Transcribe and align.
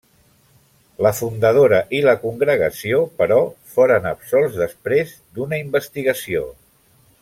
La 1.07 1.11
fundadora 1.17 1.81
i 1.97 1.99
la 2.07 2.15
congregació, 2.23 3.03
però, 3.21 3.39
foren 3.77 4.11
absolts 4.15 4.59
després 4.67 5.17
d'una 5.37 5.65
investigació. 5.69 6.47